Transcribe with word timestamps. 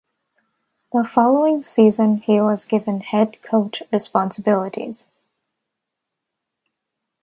The 0.93 1.05
following 1.05 1.61
season 1.61 2.17
he 2.17 2.41
was 2.41 2.65
given 2.65 3.01
head 3.01 3.39
coach 3.43 3.83
responsibilities. 3.93 5.05